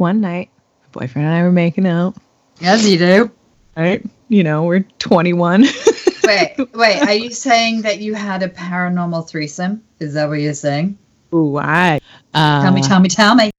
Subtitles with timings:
[0.00, 0.50] one night,
[0.82, 2.16] my boyfriend and I were making out.
[2.62, 3.30] As you do.
[3.76, 4.02] Right?
[4.28, 5.66] You know, we're 21.
[6.24, 7.02] wait, wait.
[7.02, 9.84] Are you saying that you had a paranormal threesome?
[9.98, 10.98] Is that what you're saying?
[11.34, 12.00] Ooh, I.
[12.32, 13.50] Uh, Tell me, tell me, tell me.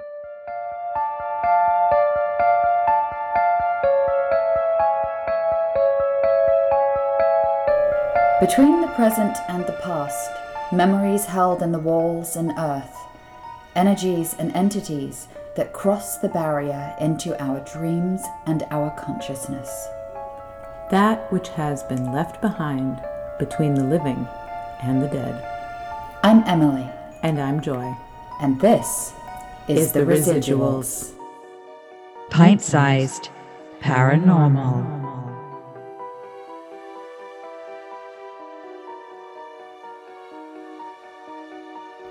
[8.40, 10.32] Between the present and the past,
[10.74, 12.98] memories held in the walls and earth,
[13.76, 19.70] energies and entities that cross the barrier into our dreams and our consciousness.
[20.90, 23.02] That which has been left behind
[23.40, 24.28] between the living
[24.82, 25.44] and the dead.
[26.24, 26.90] I'm Emily,
[27.24, 27.94] And I'm Joy.
[28.42, 29.14] and this
[29.68, 31.14] is, the, residuals.
[32.30, 33.30] Pint sized
[33.82, 35.00] paranormal.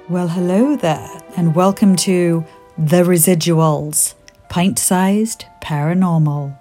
[0.08, 2.44] Well, hello there, and welcome to
[2.80, 4.14] The Residuals
[4.48, 6.58] Pint Sized Paranormal.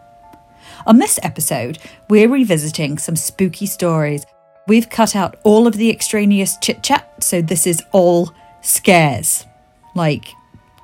[0.86, 4.26] On this episode, we're revisiting some spooky stories.
[4.68, 9.46] We've cut out all of the extraneous chit chat, so this is all scares.
[9.96, 10.26] Like,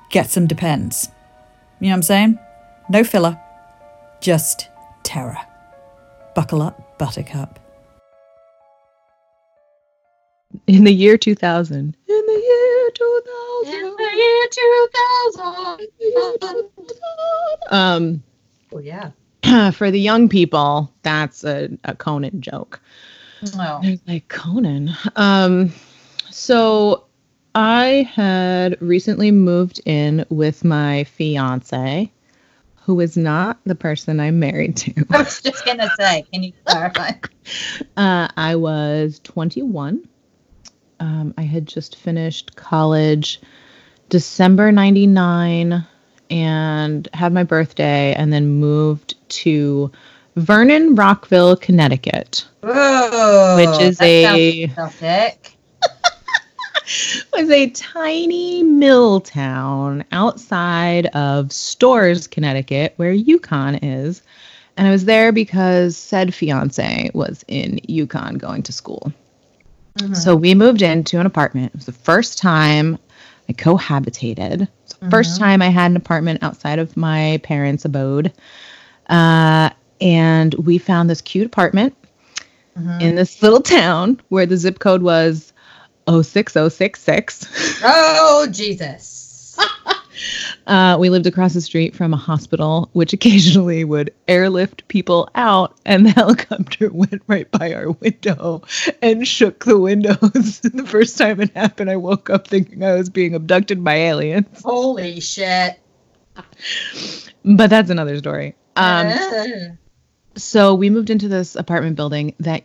[0.08, 1.10] get some depends.
[1.80, 2.38] You know what I'm saying?
[2.88, 3.38] No filler,
[4.22, 4.70] just
[5.02, 5.36] terror.
[6.34, 7.60] Buckle up, Buttercup.
[10.66, 11.76] in the year 2000.
[11.76, 12.55] In the year
[12.92, 13.96] 2000.
[17.70, 18.22] Um,
[18.72, 19.10] Oh yeah.
[19.72, 22.80] for the young people, that's a, a Conan joke.
[23.54, 23.80] Oh.
[23.82, 24.90] There's like Conan.
[25.14, 25.72] Um,
[26.30, 27.04] so
[27.54, 32.12] I had recently moved in with my fiance,
[32.76, 35.06] who is not the person I'm married to.
[35.10, 37.12] I was just gonna say, can you clarify?
[37.96, 40.08] Uh, I was 21.
[41.00, 43.40] Um, I had just finished college
[44.08, 45.84] December 99
[46.30, 49.90] and had my birthday and then moved to
[50.36, 52.44] Vernon, Rockville, Connecticut.
[52.62, 54.66] Whoa, Which is a-
[57.32, 64.22] was a tiny mill town outside of Storrs, Connecticut, where UConn is.
[64.76, 69.12] And I was there because said fiance was in UConn going to school.
[69.96, 70.14] Mm-hmm.
[70.14, 71.72] So we moved into an apartment.
[71.74, 72.98] It was the first time
[73.48, 74.62] I cohabitated.
[74.62, 75.44] It was the first mm-hmm.
[75.44, 78.32] time I had an apartment outside of my parents' abode.
[79.08, 79.70] Uh,
[80.00, 81.96] and we found this cute apartment
[82.78, 83.00] mm-hmm.
[83.00, 85.52] in this little town where the zip code was
[86.08, 87.80] 06066.
[87.82, 89.58] Oh Jesus!
[90.66, 95.76] Uh, we lived across the street from a hospital, which occasionally would airlift people out,
[95.84, 98.62] and the helicopter went right by our window
[99.02, 100.60] and shook the windows.
[100.60, 104.62] the first time it happened, I woke up thinking I was being abducted by aliens.
[104.62, 105.78] Holy shit!
[107.44, 108.54] But that's another story.
[108.76, 109.46] Um, Uh,
[110.36, 112.62] so we moved into this apartment building that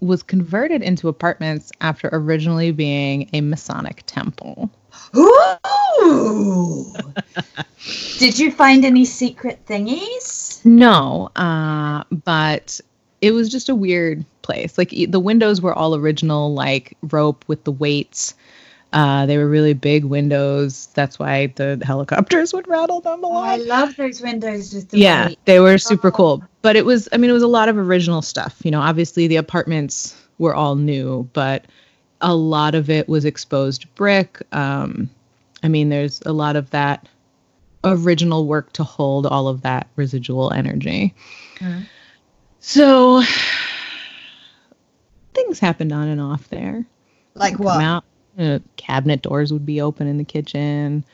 [0.00, 4.70] was converted into apartments after originally being a Masonic temple.
[6.02, 6.92] Ooh!
[8.18, 10.64] Did you find any secret thingies?
[10.64, 12.80] No, uh, but
[13.20, 14.78] it was just a weird place.
[14.78, 18.34] Like the windows were all original, like rope with the weights.
[18.92, 20.88] Uh, they were really big windows.
[20.94, 24.98] That's why the helicopters would rattle them a Oh, I love those windows with the
[24.98, 25.38] yeah, weight.
[25.46, 26.12] they were super Oh.
[26.12, 26.44] cool.
[26.60, 28.60] But it was, I mean, it was a lot of original stuff.
[28.62, 31.64] You know, obviously the apartments were all new, but
[32.20, 34.42] a lot of it was exposed brick.
[34.52, 35.08] Um,
[35.62, 37.08] I mean, there's a lot of that
[37.84, 41.14] original work to hold all of that residual energy.
[41.58, 41.86] Mhm.
[42.60, 43.22] So
[45.34, 46.84] things happened on and off there.
[47.34, 47.82] Like what?
[47.82, 48.04] out,
[48.38, 51.04] uh, cabinet doors would be open in the kitchen.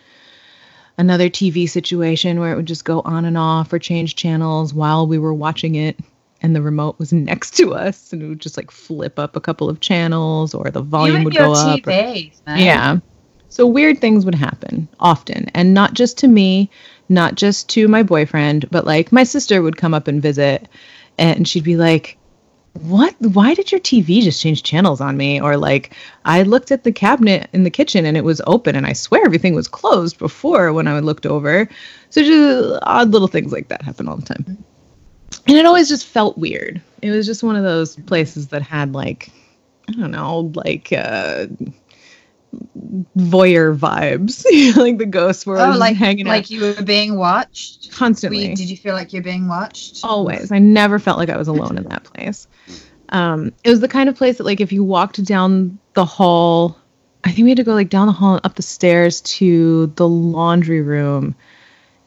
[0.98, 5.06] Another TV situation where it would just go on and off or change channels while
[5.06, 5.96] we were watching it,
[6.42, 9.40] and the remote was next to us, and it would just like flip up a
[9.40, 11.78] couple of channels, or the volume would go up.
[11.86, 12.58] or- TVs, man.
[12.58, 12.98] yeah.
[13.50, 16.70] So weird things would happen often, and not just to me,
[17.08, 20.68] not just to my boyfriend, but like my sister would come up and visit,
[21.18, 22.18] and she'd be like,
[22.74, 23.14] "What?
[23.20, 25.94] Why did your TV just change channels on me?" Or like,
[26.26, 29.24] "I looked at the cabinet in the kitchen and it was open, and I swear
[29.24, 31.68] everything was closed before when I looked over."
[32.10, 34.58] So just odd little things like that happen all the time,
[35.46, 36.80] and it always just felt weird.
[37.02, 39.30] It was just one of those places that had like,
[39.88, 40.92] I don't know, like.
[40.92, 41.46] uh
[43.16, 44.44] voyeur vibes.
[44.76, 47.92] like the ghosts were Oh, like hanging like out you were being watched.
[47.92, 48.54] constantly.
[48.54, 50.04] Did you feel like you're being watched?
[50.04, 50.50] Always.
[50.52, 52.46] I never felt like I was alone in that place.
[53.10, 56.76] Um, it was the kind of place that like if you walked down the hall,
[57.24, 59.86] I think we had to go like down the hall and up the stairs to
[59.96, 61.34] the laundry room.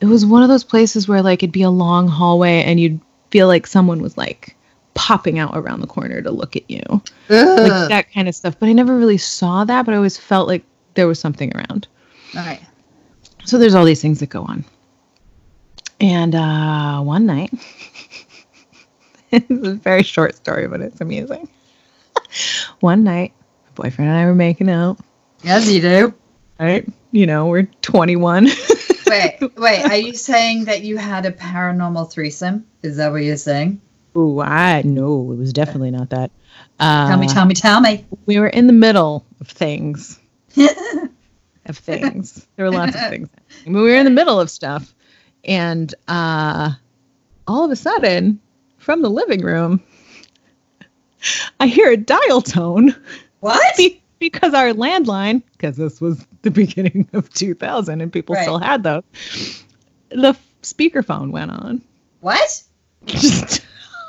[0.00, 3.00] it was one of those places where like it'd be a long hallway and you'd
[3.30, 4.56] feel like someone was like
[4.94, 6.82] popping out around the corner to look at you.
[7.28, 8.58] Like that kind of stuff.
[8.58, 11.88] But I never really saw that, but I always felt like there was something around.
[12.36, 12.60] All right.
[13.44, 14.64] So there's all these things that go on.
[16.00, 17.52] And uh, one night,
[19.30, 21.48] it's a very short story, but it's amazing.
[22.80, 23.32] one night,
[23.64, 24.98] my boyfriend and I were making out,
[25.42, 26.14] Yes, you do.
[26.60, 26.88] right?
[27.10, 28.48] You know, we're 21.
[29.08, 29.84] Wait, wait.
[29.84, 32.64] Are you saying that you had a paranormal threesome?
[32.82, 33.78] Is that what you're saying?
[34.16, 36.30] Ooh, I know it was definitely not that.
[36.78, 38.04] Uh, Tell me, tell me, tell me.
[38.26, 40.18] we were in the middle of things.
[41.66, 42.46] of things.
[42.56, 43.28] There were lots of things.
[43.64, 43.74] happening.
[43.74, 44.92] We were in the middle of stuff,
[45.44, 46.72] and uh,
[47.48, 48.38] all of a sudden,
[48.78, 49.82] from the living room,
[51.60, 52.94] I hear a dial tone
[53.40, 53.76] What?
[53.76, 58.42] be- because our landline, because this was the beginning of 2000 and people Right.
[58.42, 59.02] still had those,
[60.10, 61.80] the speakerphone went on.
[62.20, 62.62] What?
[63.06, 63.62] Just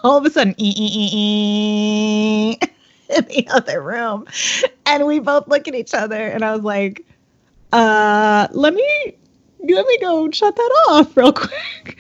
[0.04, 2.58] all of a sudden, in
[3.10, 4.26] the other room.
[4.86, 7.06] And we both look at each other, and I was like,
[7.72, 9.16] uh, let me
[9.64, 11.98] let me go shut that off real quick.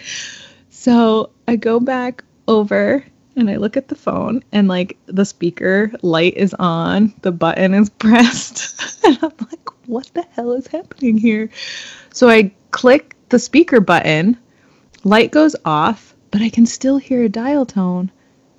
[0.69, 3.03] So I go back over
[3.35, 7.73] and I look at the phone and like the speaker light is on, the button
[7.73, 9.05] is pressed.
[9.05, 11.49] And I'm like, what the hell is happening here?
[12.13, 14.37] So I click the speaker button,
[15.03, 18.11] light goes off, but I can still hear a dial tone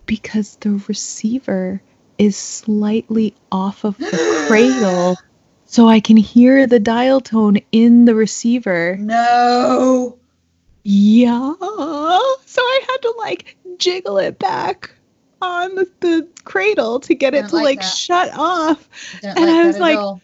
[0.07, 1.83] because the receiver
[2.19, 5.17] is slightly off of the cradle.
[5.65, 8.97] So I can hear the dial tone in the receiver.
[9.01, 10.17] No.
[10.85, 11.55] Yeah.
[12.47, 14.95] So I had to like jiggle it back
[15.43, 18.89] on the, the cradle to get it to like like shut off.
[19.25, 20.21] And like I was like, all.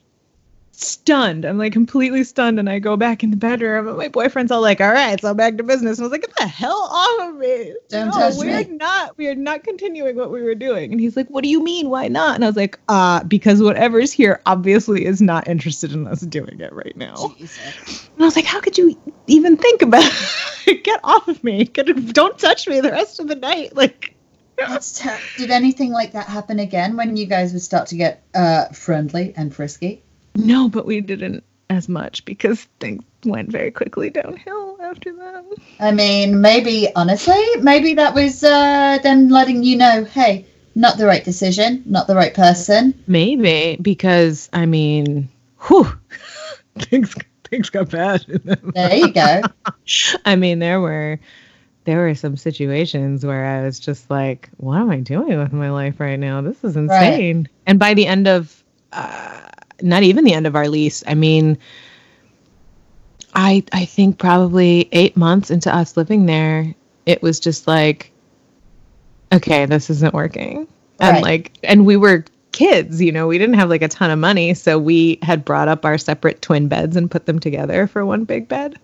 [0.82, 1.44] Stunned.
[1.44, 2.58] I'm like completely stunned.
[2.58, 5.34] And I go back in the bedroom and my boyfriend's all like, all right, so
[5.34, 5.98] back to business.
[5.98, 7.74] And I was like, get the hell off of me.
[7.90, 10.90] Don't no, touch we're me." not, we are not continuing what we were doing.
[10.90, 11.90] And he's like, what do you mean?
[11.90, 12.34] Why not?
[12.34, 16.60] And I was like, uh, because whatever's here obviously is not interested in us doing
[16.60, 17.34] it right now.
[17.36, 18.08] Jesus.
[18.14, 20.10] And I was like, how could you even think about
[20.66, 20.82] it?
[20.84, 21.64] Get off of me.
[21.64, 23.76] Get, don't touch me the rest of the night.
[23.76, 24.14] Like,
[25.36, 29.32] Did anything like that happen again when you guys would start to get uh, friendly
[29.36, 30.02] and frisky?
[30.34, 35.44] No, but we didn't as much because things went very quickly downhill after that.
[35.78, 41.06] I mean, maybe honestly, maybe that was uh, them letting you know, hey, not the
[41.06, 42.94] right decision, not the right person.
[43.06, 45.28] Maybe because I mean,
[45.68, 45.90] whew,
[46.78, 48.24] things things got bad.
[48.74, 49.42] There you go.
[50.24, 51.18] I mean, there were
[51.84, 55.70] there were some situations where I was just like, "What am I doing with my
[55.70, 56.40] life right now?
[56.40, 58.62] This is insane." And by the end of,
[58.92, 59.40] uh,
[59.82, 61.58] not even the end of our lease, I mean,
[63.34, 66.74] I I think probably eight months into us living there,
[67.06, 68.10] it was just like,
[69.32, 70.66] okay, this isn't working,
[70.98, 74.18] and like, and we were kids, you know, we didn't have like a ton of
[74.18, 78.04] money, so we had brought up our separate twin beds and put them together for
[78.04, 78.78] one big bed.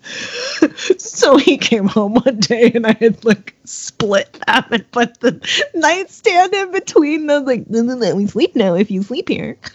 [0.98, 5.40] so he came home one day and I had like split them and put the
[5.74, 7.44] nightstand in between them.
[7.44, 9.56] Like, no, no, no, we sleep now if you sleep here.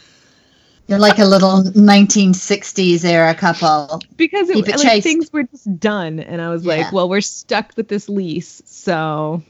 [0.88, 4.02] You're like a little 1960s era couple.
[4.18, 6.20] Because it, it like, things were just done.
[6.20, 6.76] And I was Yeah.
[6.76, 8.62] like, well, we're stuck with this lease.
[8.66, 9.42] So,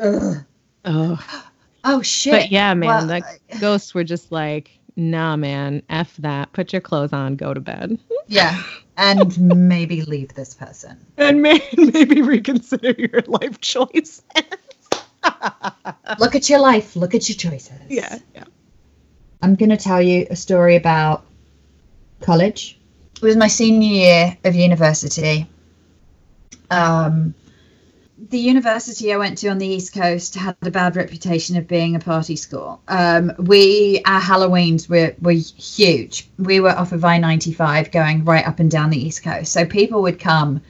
[0.00, 0.36] Ugh.
[0.84, 1.42] oh.
[1.84, 2.32] Oh, shit.
[2.32, 6.52] But yeah, man, Well, the ghosts were just like, nah, man, F that.
[6.52, 7.98] Put your clothes on, go to bed.
[8.28, 8.60] Yeah.
[8.96, 9.38] And
[9.68, 10.98] maybe leave this person.
[11.16, 14.20] And may- maybe reconsider your life choice.
[16.18, 16.96] Look at your life.
[16.96, 17.78] Look at your choices.
[17.88, 18.42] yeah, yeah.
[19.42, 21.24] I'm going to tell you a story about
[22.20, 22.78] college.
[23.16, 25.46] It was my senior year of university.
[26.70, 27.34] Um,
[28.30, 31.94] the university I went to on the East Coast had a bad reputation of being
[31.94, 32.80] a party school.
[32.88, 36.28] Um, we, our Halloweens were, were huge.
[36.38, 39.52] We were off of I 95 going right up and down the East Coast.
[39.52, 40.60] So people would come,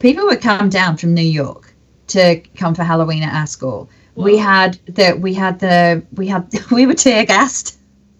[0.00, 1.72] people would come down from New York
[2.08, 3.88] to come for Halloween at our school.
[4.16, 7.77] We had the, we had the, we had, we were tear gassed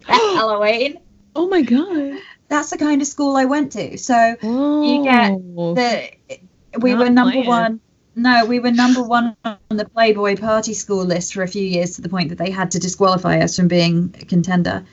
[0.35, 0.99] Halloween.
[1.35, 2.19] Oh my god.
[2.47, 3.97] That's the kind of school I went to.
[3.97, 5.03] So Oh.
[5.03, 5.31] get
[5.75, 7.47] the we Not were number playing.
[7.47, 7.79] one.
[8.15, 11.95] No, we were number one on the Playboy party school list for a few years
[11.95, 14.83] to the point that they had to disqualify us from being a contender.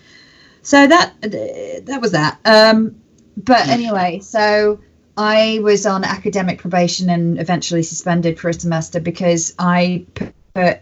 [0.63, 2.39] So that that was that.
[2.45, 2.97] Um,
[3.37, 4.81] but anyway, so
[5.17, 10.07] I was on academic probation and eventually suspended for a semester because I
[10.55, 10.81] put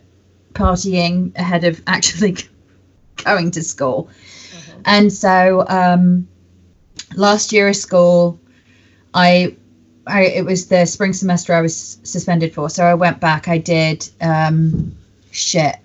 [0.55, 2.37] partying ahead of actually
[3.16, 4.09] going to school.
[4.85, 6.28] And so um,
[7.14, 8.40] last year of school,
[9.12, 9.56] I
[10.06, 12.68] I, it was the spring semester I was suspended for.
[12.68, 13.49] So I went back.
[13.49, 14.94] I did um,
[15.30, 15.76] shit.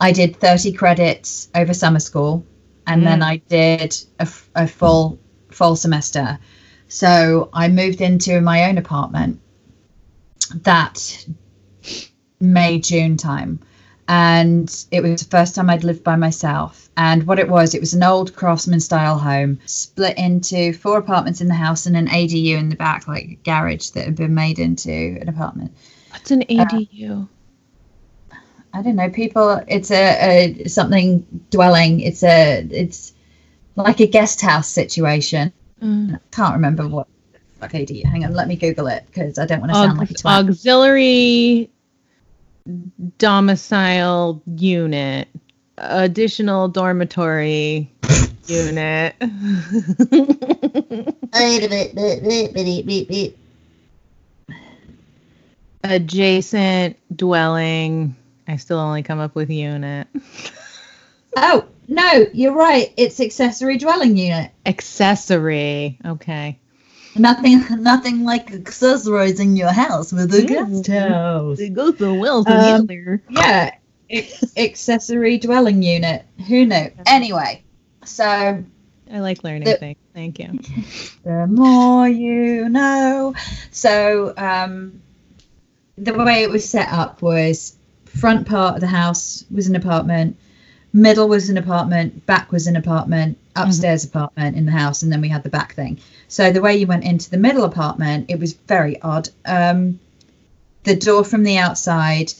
[0.00, 2.44] I did 30 credits over summer school,
[2.88, 6.38] and then I did a, a full full semester.
[6.88, 9.40] So I moved into my own apartment
[10.56, 11.24] that
[12.40, 13.60] May June time,
[14.08, 16.90] and it was the first time I'd lived by myself.
[16.96, 21.40] And what it was, it was an old craftsman style home, split into four apartments
[21.40, 24.34] in the house and an ADU in the back, like a garage that had been
[24.34, 25.72] made into an apartment.
[26.10, 27.28] What's an ADU?
[28.74, 29.62] I don't know, people.
[29.68, 32.00] It's a, a something dwelling.
[32.00, 33.12] It's a it's
[33.76, 35.52] like a guest house situation.
[35.82, 36.18] Mm.
[36.30, 37.06] Can't remember what
[37.60, 38.04] fuck ADU.
[38.04, 40.14] Hang on, let me Google it because I don't want to Aux- sound like a
[40.14, 40.48] twat.
[40.48, 41.70] auxiliary
[43.18, 45.28] domicile unit,
[45.78, 47.90] additional dormitory
[48.46, 49.14] unit.
[55.84, 58.16] Adjacent dwelling.
[58.46, 60.06] I still only come up with unit.
[61.36, 62.92] Oh no, you're right.
[62.96, 64.50] It's accessory dwelling unit.
[64.66, 65.98] Accessory.
[66.04, 66.58] Okay.
[67.14, 71.58] Nothing, nothing like accessorizing your house with a guest house.
[71.60, 72.88] It goes so well Um.
[73.28, 73.74] Yeah,
[74.56, 76.24] accessory dwelling unit.
[76.48, 76.90] Who knew?
[77.06, 77.62] Anyway,
[78.04, 78.24] so
[79.12, 79.98] I like learning the- things.
[80.14, 80.58] Thank you.
[81.24, 83.34] the more you know.
[83.70, 85.00] So um,
[85.96, 90.36] the way it was set up was front part of the house was an apartment,
[90.92, 95.20] middle was an apartment, back was an apartment, upstairs apartment in the house, and then
[95.20, 95.98] we had the back thing.
[96.28, 99.28] So the way you went into the middle apartment, it was very odd.
[99.44, 100.00] Um,
[100.84, 102.32] the door from the outside,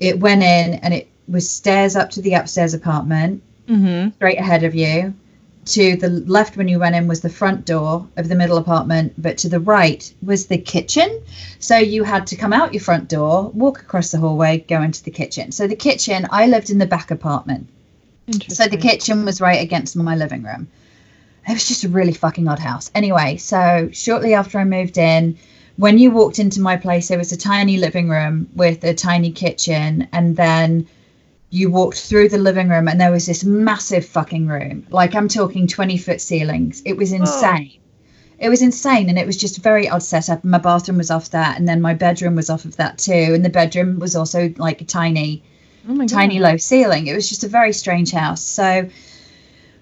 [0.00, 4.10] it went in and it was stairs up to the upstairs apartment Mm-hmm.
[4.16, 5.14] straight ahead of you.
[5.66, 9.12] To the left when you went in was the front door of the middle apartment,
[9.16, 11.22] but to the right was the kitchen.
[11.60, 15.04] So you had to come out your front door, walk across the hallway, go into
[15.04, 15.52] the kitchen.
[15.52, 17.68] So the kitchen, I lived in the back apartment.
[18.48, 20.68] So the kitchen was right against my living room.
[21.48, 22.90] It was just a really fucking odd house.
[22.94, 25.36] Anyway, so shortly after I moved in,
[25.76, 29.32] when you walked into my place, there was a tiny living room with a tiny
[29.32, 30.86] kitchen, and then
[31.50, 34.86] you walked through the living room, and there was this massive fucking room.
[34.90, 36.82] Like I'm talking 20 foot ceilings.
[36.84, 37.16] It was oh.
[37.16, 37.78] insane.
[38.38, 40.44] It was insane, and it was just a very odd setup.
[40.44, 43.44] My bathroom was off that, and then my bedroom was off of that too, and
[43.44, 45.42] the bedroom was also like tiny
[45.88, 47.06] oh my tiny low ceiling.
[47.06, 48.42] It was just a very strange house.
[48.42, 48.88] So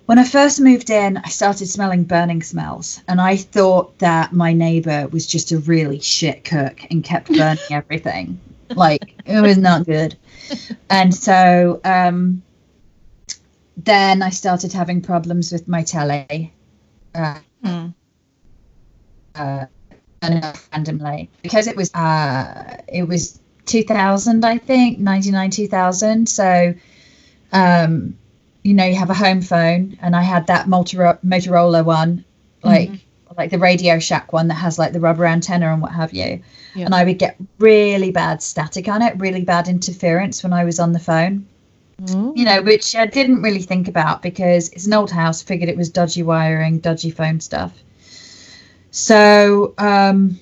[0.07, 4.53] when I first moved in, I started smelling burning smells, and I thought that my
[4.53, 8.41] neighbor was just a really shit cook and kept burning everything.
[8.75, 10.17] Like it was not good.
[10.89, 12.43] And so um,
[13.77, 16.53] then I started having problems with my telly.
[17.15, 17.87] Uh, Hmm.
[19.35, 19.67] uh,
[20.73, 23.39] randomly because it was uh it was
[23.71, 26.75] 2000 i think 99 2000 so
[27.53, 28.17] um
[28.63, 32.25] you know you have a home phone and i had that Motoro- motorola one
[32.63, 32.91] like
[33.39, 36.43] like the radio shack one that has like the rubber antenna and what have you
[36.75, 36.87] Yeah.
[36.87, 40.79] and i would get really bad static on it really bad interference when i was
[40.81, 41.47] on the phone
[42.09, 42.33] Oh.
[42.35, 45.43] you know, which I didn't really think about because it's an old house.
[45.43, 47.73] Figured it was dodgy wiring, dodgy phone stuff.
[48.91, 50.41] So um,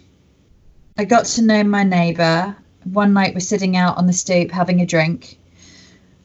[0.97, 2.57] I got to know my neighbour.
[2.93, 5.39] One night we're sitting out on the stoop having a drink,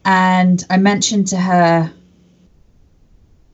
[0.05, 1.91] and I mentioned to her,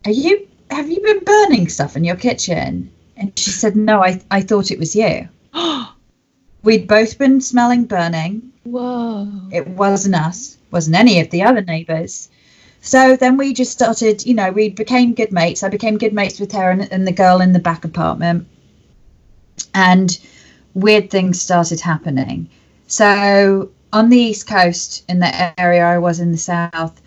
[0.06, 0.48] "Are you?
[0.70, 4.72] Have you been burning stuff in your kitchen?" And she said, "No, I I thought
[4.72, 5.28] it was you."
[6.64, 8.52] We'd both been smelling burning.
[8.64, 9.28] Whoa.
[9.52, 12.30] It wasn't us, wasn't any of the other neighbours.
[12.82, 15.64] So then we just started, you know, we became good mates.
[15.64, 18.48] I became good mates with her and, and the girl in the back apartment.
[19.74, 20.18] And
[20.74, 22.50] weird things started happening.
[22.90, 27.02] So on the East Coast, in the area I was in the South,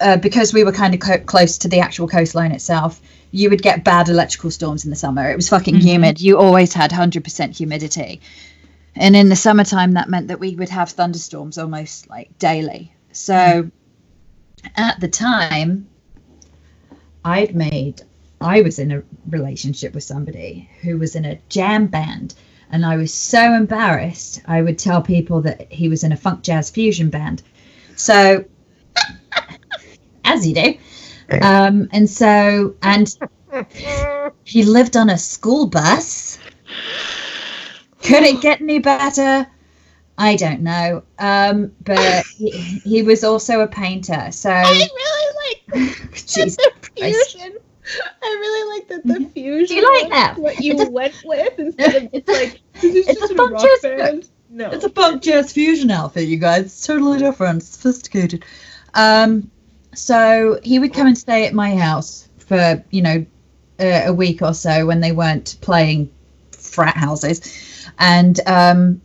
[0.00, 3.00] uh, because we were kind of co- close to the actual coastline itself,
[3.32, 5.28] you would get bad electrical storms in the summer.
[5.28, 6.20] It was fucking humid.
[6.20, 8.20] You always had 100% humidity.
[8.94, 12.92] And in the summertime, that meant that we would have thunderstorms almost like daily.
[13.12, 13.68] So
[14.76, 15.88] at the time,
[17.24, 18.02] I'd made,
[18.40, 22.34] I was in a relationship with somebody who was in a jam band.
[22.70, 26.42] And I was so embarrassed, I would tell people that he was in a funk
[26.42, 27.42] jazz fusion band.
[27.96, 28.44] So,
[30.24, 30.74] as you do.
[31.42, 33.16] Um, and so, and
[34.44, 36.38] he lived on a school bus.
[38.02, 39.46] Could it get any better?
[40.16, 41.02] I don't know.
[41.18, 44.30] Um, but he, he was also a painter.
[44.30, 47.56] So, I really like the fusion.
[48.22, 49.66] I really like that the fusion.
[49.66, 50.38] Do you like that?
[50.38, 53.48] What you a- went with instead of It's like this is it's just a a
[53.48, 54.28] rock jazz band.
[54.52, 56.64] No, It's a punk jazz fusion outfit, you guys.
[56.66, 58.44] It's totally different, sophisticated.
[58.94, 59.48] Um,
[59.94, 63.24] so he would come and stay at my house for you know
[63.78, 66.10] a, a week or so when they weren't playing
[66.50, 69.00] frat houses, and um,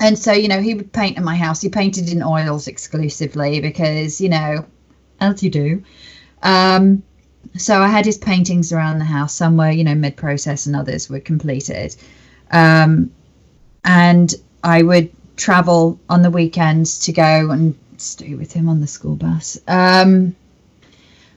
[0.00, 1.60] and so you know he would paint in my house.
[1.60, 4.64] He painted in oils exclusively because you know,
[5.20, 5.82] as you do.
[6.42, 7.02] Um,
[7.56, 9.34] so I had his paintings around the house.
[9.34, 11.96] Some were you know mid process, and others were completed.
[12.50, 13.10] Um,
[13.84, 18.86] and I would travel on the weekends to go and stay with him on the
[18.86, 19.58] school bus.
[19.68, 20.34] Um,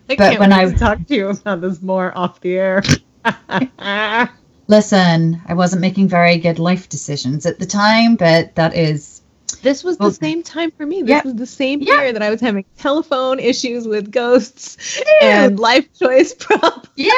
[0.10, 2.84] I but when I- talk to you about this more off the air.
[4.68, 9.17] listen, I wasn't making very good life decisions at the time, but that is
[9.62, 11.02] this was the same time for me.
[11.02, 11.22] This yeah.
[11.24, 12.02] was the same Yeah.
[12.02, 16.90] year that I was having telephone issues with ghosts and life choice problems.
[16.96, 17.12] yeah,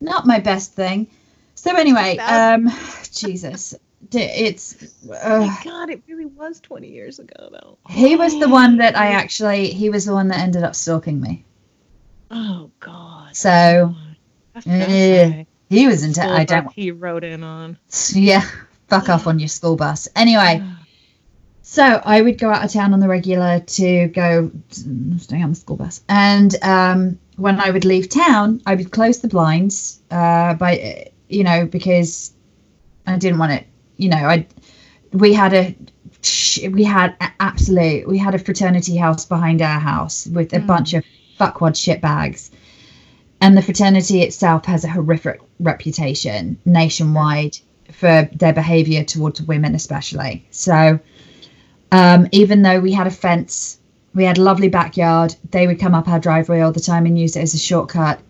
[0.00, 1.06] not my best thing.
[1.54, 2.70] So anyway, um,
[3.12, 3.74] Jesus,
[4.12, 4.76] it's.
[5.08, 7.78] Oh Uh, my God, it really was 20 years ago, though.
[7.88, 9.68] he was the one that I actually.
[9.72, 11.44] He was the one that ended up stalking me.
[12.30, 13.36] Oh God.
[13.36, 13.94] So
[14.64, 16.22] that he was into.
[16.22, 16.70] I don't.
[16.72, 17.78] He wrote in on.
[18.12, 18.44] Yeah,
[18.88, 20.08] fuck off on your school bus.
[20.16, 20.62] Anyway.
[21.62, 25.54] So I would go out of town on the regular to go stay on the
[25.54, 30.54] school bus, and um, when I would leave town, I would close the blinds uh,
[30.54, 32.32] by you know because
[33.06, 33.66] I didn't want it.
[33.96, 34.46] You know, I
[35.12, 35.76] we had a
[36.68, 40.94] we had a- absolute we had a fraternity house behind our house with a bunch
[40.94, 41.04] of
[41.38, 42.50] fuckwad shit bags.
[43.40, 47.58] And the fraternity itself has a horrific reputation nationwide
[47.90, 50.46] for their behavior towards women, especially.
[50.50, 51.00] So,
[51.92, 53.78] um, even though we had a fence,
[54.14, 57.18] we had a lovely backyard, they would come up our driveway all the time and
[57.18, 58.20] use it as a shortcut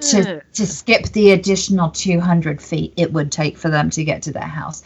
[0.00, 0.42] to, Ugh.
[0.54, 4.42] to skip the additional 200 feet it would take for them to get to their
[4.42, 4.82] house.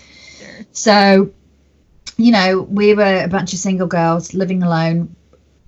[0.73, 1.31] So,
[2.19, 5.17] you know, we were a bunch of single girls living alone,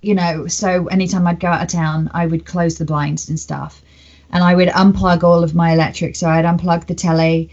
[0.01, 3.39] you know, so anytime I'd go out of town, I would close the blinds and
[3.39, 3.81] stuff.
[4.31, 6.15] And I would unplug all of my electric.
[6.15, 7.49] So I'd unplug the telly,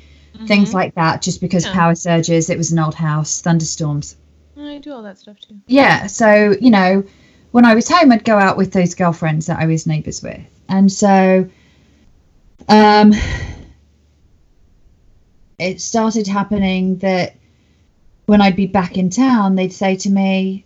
[0.46, 1.72] things like that, just because Yeah.
[1.72, 4.16] power surges, it was an old house, thunderstorms.
[4.58, 5.56] I do all that stuff too.
[5.66, 6.06] Yeah.
[6.06, 7.04] So, you know,
[7.50, 10.40] when I was home, I'd go out with those girlfriends that I was neighbours with.
[10.68, 11.48] And so,
[12.68, 13.12] um,
[15.58, 17.36] it started happening that
[18.26, 20.64] when I'd be back in town, they'd say to me,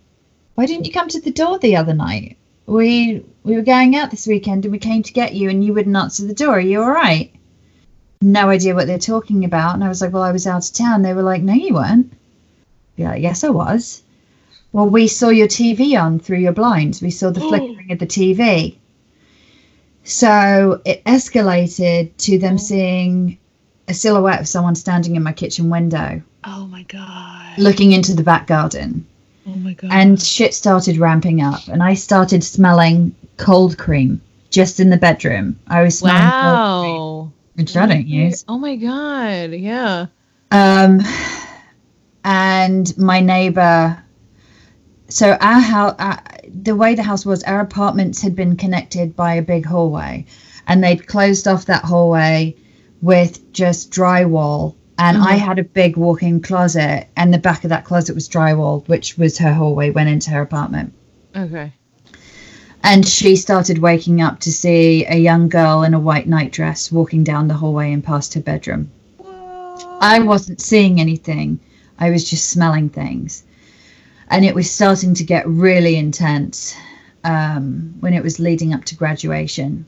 [0.55, 2.37] "Why didn't you come to the door the other night?
[2.65, 5.73] We we were going out this weekend and we came to get you, and you
[5.73, 6.57] wouldn't answer the door.
[6.57, 7.31] Are you all right?"
[8.21, 10.73] No idea what they're talking about, and I was like, "Well, I was out of
[10.73, 12.13] town." They were like, "No, you weren't."
[13.03, 14.01] Like, "Yes, I was."
[14.73, 17.01] Well, we saw your TV on through your blinds.
[17.01, 18.75] We saw the flickering of the TV.
[20.03, 23.37] So it escalated to them seeing
[23.87, 27.57] a silhouette of someone standing in my kitchen window, Oh my God.
[27.57, 29.05] looking into the back garden.
[29.47, 29.89] Oh my God.
[29.91, 35.59] And shit started ramping up, and I started smelling cold cream just in the bedroom.
[35.67, 37.31] I was smelling cold cream, wow.
[37.55, 38.45] which I don't use.
[38.47, 39.51] Oh my God.
[39.51, 40.07] Yeah.
[40.51, 40.99] Um,
[42.23, 44.01] and my neighbor.
[45.09, 49.35] So our house, uh, the way the house was, our apartments had been connected by
[49.35, 50.25] a big hallway,
[50.67, 52.55] and they'd closed off that hallway
[53.01, 54.75] with just drywall.
[54.97, 58.87] And I had a big walk-in closet, and the back of that closet was drywall,
[58.87, 60.93] which was her hallway, went into her apartment.
[61.35, 61.73] Okay.
[62.83, 67.23] And she started waking up to see a young girl in a white nightdress walking
[67.23, 68.91] down the hallway and past her bedroom.
[69.99, 71.59] I wasn't seeing anything.
[72.01, 73.43] I was just smelling things.
[74.29, 76.75] And it was starting to get really intense
[77.23, 79.85] um, when it was leading up to graduation.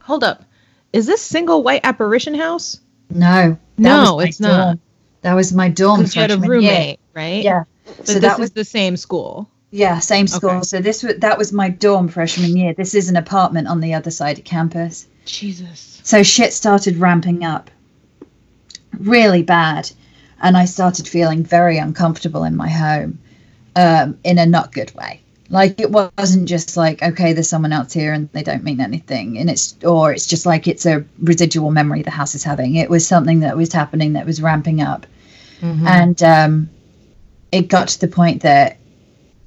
[0.00, 0.44] Hold up.
[0.92, 2.80] Is this single white apparition house?
[3.10, 3.58] No.
[3.76, 4.64] No, it's not.
[4.64, 4.80] dorm.
[5.22, 6.00] That was my dorm.
[6.00, 6.70] You had a freshman year.
[6.70, 7.42] roommate, right?
[7.44, 7.64] Yeah.
[7.84, 9.48] But So this that is was the same school.
[9.70, 10.50] yeah, same school.
[10.50, 10.62] Okay.
[10.62, 12.72] So this was that was my dorm freshman year.
[12.74, 15.06] This is an apartment on the other side of campus.
[15.24, 16.00] Jesus.
[16.04, 17.70] So shit started ramping up
[18.98, 19.90] really bad.
[20.40, 23.18] And I started feeling very uncomfortable in my home
[23.76, 25.20] um, in a not good way.
[25.48, 29.36] Like it wasn't just like, okay, there's someone else here and they don't mean anything.
[29.38, 32.76] And it's, or it's just like it's a residual memory the house is having.
[32.76, 35.06] It was something that was happening that was ramping up.
[35.86, 36.70] And um,
[37.52, 38.78] it got to the point that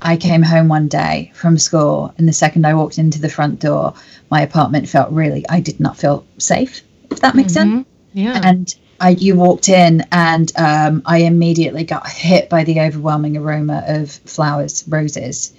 [0.02, 3.62] I came home one day from school, and the second I walked into the front
[3.62, 3.94] door,
[4.30, 7.88] my apartment felt really, I did not feel safe, if that makes sense.
[8.12, 8.42] Yeah.
[8.44, 13.84] And I, you walked in, and um, I immediately got hit by the overwhelming aroma
[13.86, 15.54] of flowers, roses.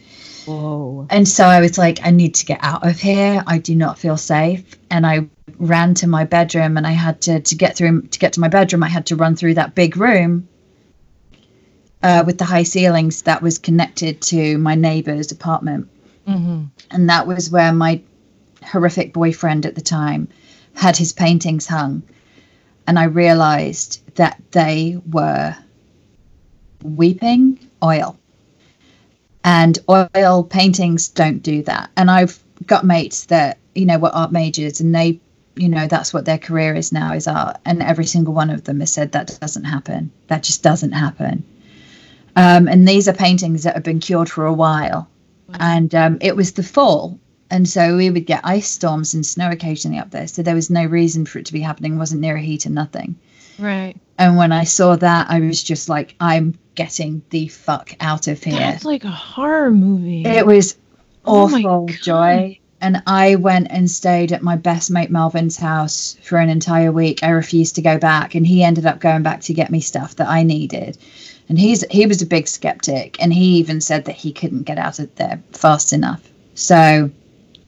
[0.46, 1.06] Whoa.
[1.10, 3.44] And so I was like, I need to get out of here.
[3.46, 4.64] I do not feel safe.
[4.90, 5.28] And I
[5.58, 8.48] ran to my bedroom and I had to to get through to get to my
[8.48, 10.48] bedroom, I had to run through that big room
[12.02, 15.88] uh, with the high ceilings that was connected to my neighbor's apartment.
[16.26, 16.64] Mm-hmm.
[16.90, 18.00] And that was where my
[18.62, 20.28] horrific boyfriend at the time
[20.74, 22.02] had his paintings hung.
[22.86, 25.56] And I realized that they were
[26.82, 28.16] weeping oil.
[29.44, 31.90] And oil paintings don't do that.
[31.96, 35.20] And I've got mates that, you know, were art majors and they,
[35.56, 37.58] you know, that's what their career is now is art.
[37.64, 40.10] And every single one of them has said that doesn't happen.
[40.28, 41.44] That just doesn't happen.
[42.36, 45.08] Um, and these are paintings that have been cured for a while.
[45.60, 47.18] And um, it was the fall.
[47.50, 50.26] And so we would get ice storms and snow occasionally up there.
[50.26, 51.94] So there was no reason for it to be happening.
[51.94, 53.16] It wasn't near a heater, nothing.
[53.58, 53.96] Right.
[54.18, 58.42] And when I saw that, I was just like, I'm getting the fuck out of
[58.42, 58.58] here.
[58.58, 60.24] That's like a horror movie.
[60.24, 60.76] It was
[61.26, 61.96] Oh awful, God.
[62.02, 62.58] Joy.
[62.80, 67.22] And I went and stayed at my best mate Melvin's house for an entire week.
[67.22, 70.16] I refused to go back, and he ended up going back to get me stuff
[70.16, 70.98] that I needed.
[71.48, 74.78] And he's he was a big skeptic, and he even said that he couldn't get
[74.78, 76.30] out of there fast enough.
[76.54, 77.10] So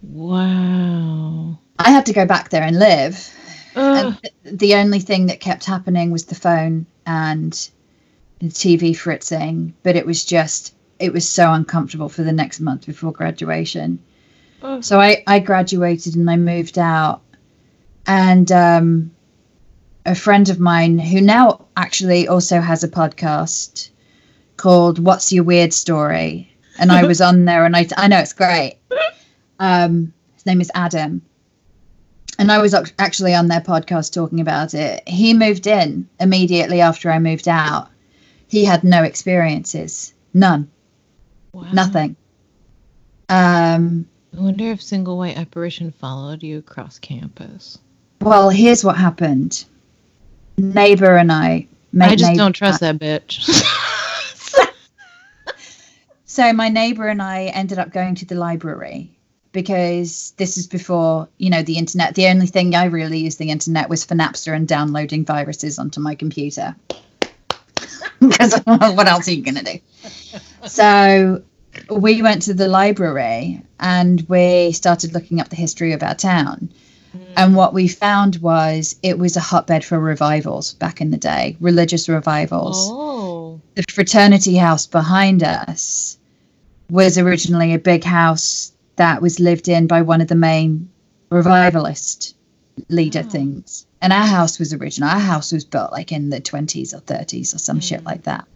[0.08, 1.58] wow.
[1.78, 3.32] I had to go back there and live.
[3.76, 3.96] Ugh.
[3.96, 7.52] And th- the only thing that kept happening was the phone and
[8.40, 12.86] the TV fritzing, but it was just it was so uncomfortable for the next month
[12.86, 13.98] before graduation.
[14.62, 14.82] Ugh.
[14.82, 17.22] So I I graduated and I moved out,
[18.06, 19.10] and um,
[20.06, 23.90] a friend of mine who now actually also has a podcast
[24.56, 28.32] called "What's Your Weird Story," and I was on there, and I I know it's
[28.32, 28.78] great.
[29.58, 31.22] Um, his name is Adam,
[32.38, 35.08] and I was actually on their podcast talking about it.
[35.08, 37.88] He moved in immediately after I moved out.
[38.48, 40.70] He had no experiences, none,
[41.52, 41.66] Wow.
[41.72, 42.16] nothing.
[43.28, 47.78] Um, I wonder if single white apparition followed you across campus.
[48.20, 49.64] well, here's what happened.
[50.58, 51.66] Neighbor and I.
[52.00, 53.42] I just don't trust that bitch.
[56.24, 59.15] So my neighbor and I ended up going to the library
[59.56, 62.14] because this is before, you know, the internet.
[62.14, 65.98] The only thing I really used the internet was for Napster and downloading viruses onto
[65.98, 66.76] my computer.
[68.18, 69.78] Because what else are you going to do?
[70.66, 71.42] So
[71.90, 76.70] we went to the library and we started looking up the history of our town.
[77.12, 77.22] Hmm.
[77.36, 81.56] And what we found was it was a hotbed for revivals back in the day,
[81.60, 83.60] religious revivals oh.
[83.74, 86.16] the fraternity house behind us
[86.88, 90.88] was originally a big house that was lived in by one of the main
[91.30, 92.34] revivalist
[92.88, 93.28] leader Oh.
[93.28, 93.86] things.
[94.02, 95.08] And our house was original.
[95.08, 98.46] Our house was built like in the 20s or 30s or some shit like that.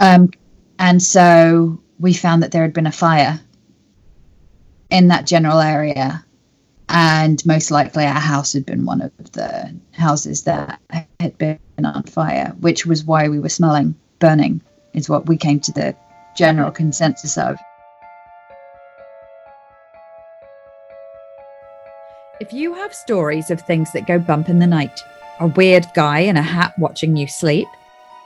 [0.00, 0.30] Um,
[0.78, 3.40] and so we found that there had been a fire
[4.90, 6.24] in that general area.
[6.88, 10.80] And most likely our house had been one of the houses that
[11.18, 14.60] had been on fire, which was why we were smelling burning,
[14.92, 15.96] is what we came to the
[16.36, 17.56] general consensus of.
[22.40, 25.00] If you have stories of things that go bump in the night,
[25.40, 27.68] a weird guy in a hat watching you sleep,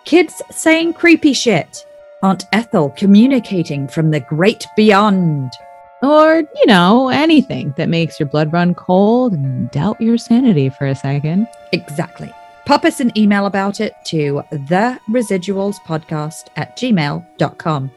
[0.04, 1.86] kids saying creepy shit,
[2.22, 5.52] Aunt Ethel communicating from the great beyond,
[6.00, 10.86] Or, you know, anything that makes your blood run cold and doubt your sanity for
[10.86, 11.48] a second.
[11.72, 12.32] Exactly.
[12.66, 17.90] Pop us an email about it to the residualspodcast at gmail.com.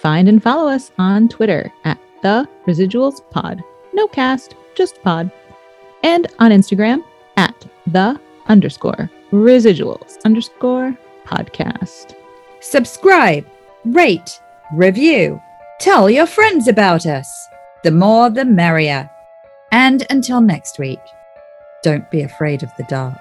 [0.00, 3.62] Find and follow us on Twitter at the residuals pod.
[3.94, 5.30] No cast, just pod.
[6.02, 7.02] And on Instagram
[7.36, 12.14] at the underscore residuals underscore podcast.
[12.60, 13.44] Subscribe,
[13.84, 14.40] rate,
[14.72, 15.42] review,
[15.80, 17.28] tell your friends about us.
[17.84, 19.10] The more, the merrier.
[19.70, 21.00] And until next week,
[21.82, 23.18] don't be afraid of the dark.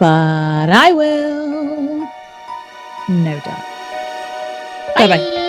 [0.00, 2.08] But I will.
[3.08, 3.66] No doubt.
[4.96, 5.41] Bye bye.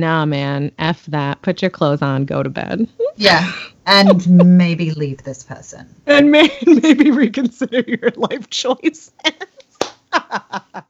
[0.00, 0.72] Nah, man.
[0.78, 1.40] F that.
[1.42, 2.88] put your clothes on, go to bed.
[3.16, 3.52] Yeah.
[3.86, 4.28] And
[4.58, 5.88] maybe leave this person.
[6.06, 9.12] And may- maybe reconsider your life choices.